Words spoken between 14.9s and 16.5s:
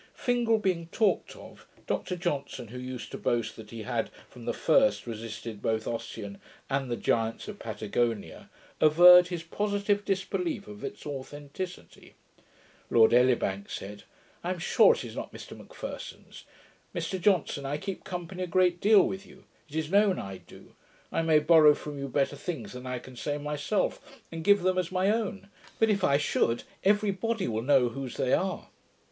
it is not McPherson's.